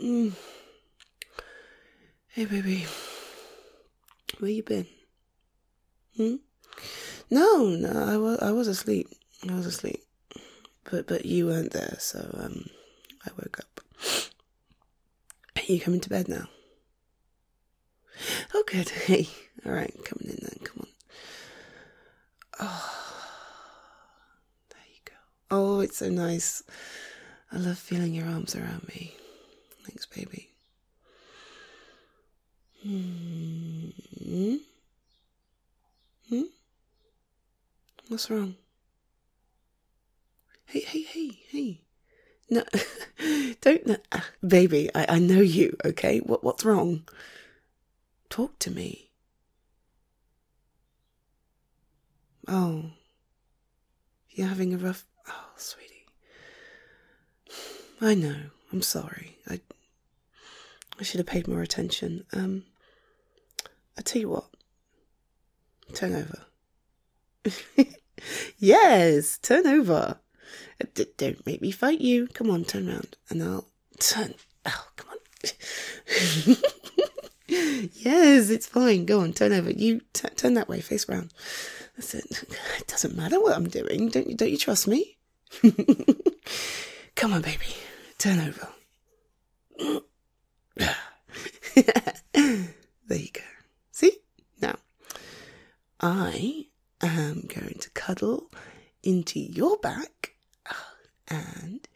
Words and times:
Mm. 0.00 0.32
Hey, 2.28 2.44
baby. 2.46 2.86
Where 4.38 4.50
you 4.50 4.62
been? 4.62 4.86
Hmm? 6.16 6.36
No, 7.30 7.64
no, 7.66 7.90
I 7.90 8.16
was, 8.16 8.38
I 8.40 8.52
was 8.52 8.68
asleep. 8.68 9.08
I 9.48 9.54
was 9.54 9.66
asleep. 9.66 10.02
But, 10.90 11.06
but 11.06 11.26
you 11.26 11.46
weren't 11.46 11.72
there, 11.72 11.96
so, 11.98 12.18
um, 12.42 12.66
I 13.26 13.30
woke 13.38 13.58
up. 13.60 13.80
Are 15.56 15.72
you 15.72 15.80
coming 15.80 16.00
to 16.00 16.08
bed 16.10 16.28
now? 16.28 16.48
Oh, 18.54 18.64
good. 18.66 18.88
Hey, 19.06 19.28
all 19.66 19.72
right, 19.72 19.94
coming 20.04 20.28
in 20.30 20.38
then. 20.40 20.58
Come 20.64 20.80
on. 20.80 20.88
Oh, 22.60 22.90
there 24.70 24.80
you 24.88 25.00
go. 25.04 25.14
Oh, 25.50 25.80
it's 25.80 25.98
so 25.98 26.08
nice. 26.08 26.62
I 27.50 27.58
love 27.58 27.78
feeling 27.78 28.14
your 28.14 28.26
arms 28.26 28.56
around 28.56 28.88
me. 28.88 29.14
Thanks, 29.84 30.06
baby. 30.06 30.50
Hmm. 32.82 34.56
Hmm? 36.28 36.42
What's 38.08 38.30
wrong? 38.30 38.56
Hey, 40.66 40.80
hey, 40.80 41.02
hey, 41.02 41.38
hey. 41.50 41.80
No, 42.50 42.62
don't, 43.60 43.86
no, 43.86 43.96
uh, 44.10 44.20
baby. 44.46 44.90
I, 44.94 45.16
I 45.16 45.18
know 45.18 45.40
you. 45.40 45.76
Okay, 45.84 46.18
what 46.20 46.42
what's 46.44 46.64
wrong? 46.64 47.04
Talk 48.30 48.58
to 48.60 48.70
me. 48.70 49.10
Oh, 52.48 52.90
you're 54.30 54.48
having 54.48 54.74
a 54.74 54.78
rough. 54.78 55.04
Oh, 55.28 55.50
sweetie. 55.56 56.06
I 58.00 58.14
know. 58.14 58.36
I'm 58.72 58.82
sorry. 58.82 59.31
I 59.48 59.60
I 60.98 61.02
should 61.02 61.18
have 61.18 61.26
paid 61.26 61.48
more 61.48 61.62
attention. 61.62 62.24
Um, 62.32 62.64
I 63.98 64.02
tell 64.02 64.20
you 64.20 64.28
what. 64.28 64.46
Turn 65.94 66.14
over. 66.14 66.46
yes, 68.58 69.38
turn 69.38 69.66
over. 69.66 70.18
Uh, 70.80 70.86
D- 70.94 71.06
don't 71.16 71.44
make 71.46 71.60
me 71.60 71.70
fight 71.70 72.00
you. 72.00 72.28
Come 72.28 72.50
on, 72.50 72.64
turn 72.64 72.88
around, 72.88 73.16
and 73.28 73.42
I'll 73.42 73.68
turn. 73.98 74.34
Oh, 74.64 74.86
come 74.96 75.08
on. 75.10 75.18
yes, 77.48 78.48
it's 78.48 78.66
fine. 78.66 79.04
Go 79.04 79.20
on, 79.20 79.32
turn 79.32 79.52
over. 79.52 79.70
You 79.70 80.00
t- 80.12 80.28
turn 80.36 80.54
that 80.54 80.68
way, 80.68 80.80
face 80.80 81.08
round. 81.08 81.32
That's 81.96 82.14
it. 82.14 82.24
It 82.78 82.86
doesn't 82.86 83.16
matter 83.16 83.40
what 83.40 83.54
I'm 83.56 83.68
doing. 83.68 84.08
Don't 84.08 84.28
you? 84.28 84.36
Don't 84.36 84.50
you 84.50 84.58
trust 84.58 84.88
me? 84.88 85.18
Come 87.16 87.32
on, 87.34 87.42
baby. 87.42 87.66
Turn 88.18 88.40
over. 88.40 88.68
there 90.76 90.86
you 93.10 93.30
go. 93.32 93.40
See? 93.90 94.18
Now, 94.60 94.76
I 96.00 96.66
am 97.00 97.46
going 97.48 97.78
to 97.80 97.90
cuddle 97.90 98.50
into 99.02 99.40
your 99.40 99.76
back 99.78 100.34
and 101.28 101.86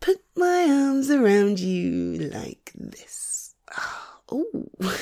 put 0.00 0.22
my 0.36 0.66
arms 0.68 1.10
around 1.10 1.60
you 1.60 2.30
like 2.32 2.72
this. 2.74 3.54
Oh, 4.28 4.44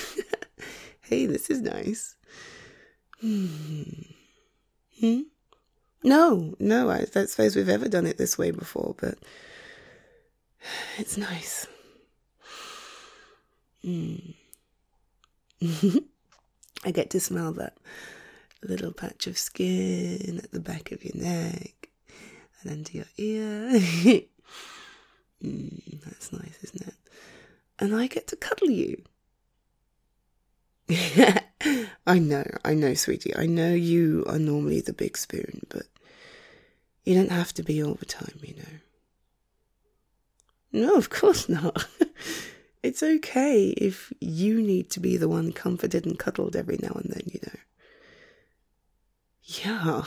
hey, 1.01 1.25
this 1.25 1.49
is 1.49 1.63
nice. 1.63 2.15
Hmm. 3.23 3.85
Hmm? 5.01 5.21
No, 6.03 6.55
no, 6.59 6.91
I 6.91 7.07
don't 7.11 7.31
suppose 7.31 7.57
we've 7.57 7.71
ever 7.71 7.89
done 7.89 8.07
it 8.07 8.19
this 8.19 8.37
way 8.37 8.51
before, 8.51 8.95
but 9.01 9.17
it's 10.99 11.17
nice. 11.17 11.67
Mm. 13.85 14.35
I 16.85 16.91
get 16.91 17.11
to 17.11 17.21
smell 17.21 17.53
that 17.53 17.77
little 18.63 18.93
patch 18.93 19.27
of 19.27 19.37
skin 19.37 20.41
at 20.43 20.53
the 20.53 20.61
back 20.61 20.91
of 20.93 21.05
your 21.05 21.15
neck 21.17 21.89
and 22.63 22.73
under 22.73 22.93
your 22.93 23.07
ear. 23.19 23.69
mm, 25.45 26.05
that's 26.05 26.33
nice, 26.33 26.59
isn't 26.63 26.89
it? 26.89 26.95
And 27.79 27.95
I 27.95 28.07
get 28.07 28.27
to 28.29 28.37
cuddle 28.37 28.71
you. 28.71 29.03
I 32.07 32.19
know, 32.19 32.45
I 32.65 32.75
know, 32.75 32.95
sweetie. 32.95 33.35
I 33.37 33.47
know 33.47 33.73
you 33.73 34.25
are 34.27 34.39
normally 34.39 34.81
the 34.81 34.93
big 34.93 35.17
spoon, 35.17 35.63
but 35.69 35.87
you 37.05 37.15
don't 37.15 37.33
have 37.33 37.53
to 37.55 37.63
be 37.63 37.83
all 37.83 37.95
the 37.95 38.05
time, 38.07 38.39
you 38.43 38.57
know. 38.57 38.63
No, 40.73 40.97
of 40.97 41.09
course 41.09 41.49
not. 41.49 41.87
It's 42.85 43.03
okay 43.03 43.69
if 43.71 44.13
you 44.21 44.61
need 44.61 44.91
to 44.91 45.01
be 45.01 45.17
the 45.17 45.29
one 45.29 45.53
comforted 45.53 46.05
and 46.05 46.19
cuddled 46.19 46.55
every 46.55 46.79
now 46.83 46.91
and 46.91 47.11
then, 47.11 47.23
you 47.27 47.41
know. 47.47 47.61
Yeah. 49.43 50.05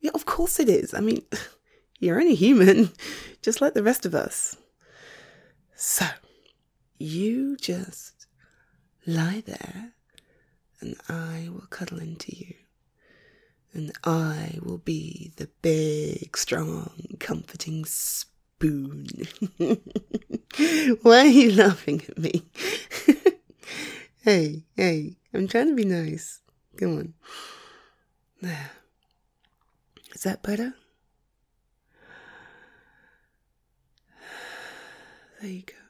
Yeah, 0.00 0.12
of 0.14 0.24
course 0.24 0.60
it 0.60 0.68
is. 0.68 0.94
I 0.94 1.00
mean, 1.00 1.22
you're 1.98 2.20
only 2.20 2.36
human, 2.36 2.92
just 3.42 3.60
like 3.60 3.74
the 3.74 3.82
rest 3.82 4.06
of 4.06 4.14
us. 4.14 4.56
So, 5.74 6.06
you 6.96 7.56
just 7.56 8.26
lie 9.04 9.42
there 9.44 9.94
and 10.80 10.94
I 11.08 11.48
will 11.50 11.66
cuddle 11.70 11.98
into 11.98 12.36
you. 12.36 12.54
And 13.72 13.92
I 14.04 14.58
will 14.62 14.78
be 14.78 15.32
the 15.36 15.48
big, 15.62 16.36
strong, 16.36 17.16
comforting 17.18 17.84
spoon. 18.60 19.06
Why 21.02 21.20
are 21.20 21.24
you 21.24 21.52
laughing 21.52 22.02
at 22.06 22.18
me? 22.18 22.44
hey, 24.22 24.64
hey, 24.76 25.16
I'm 25.32 25.48
trying 25.48 25.68
to 25.68 25.74
be 25.74 25.86
nice. 25.86 26.42
Come 26.76 26.98
on. 26.98 27.14
There. 28.42 28.70
Is 30.14 30.22
that 30.24 30.42
better? 30.42 30.74
There 35.40 35.50
you 35.50 35.62
go. 35.62 35.89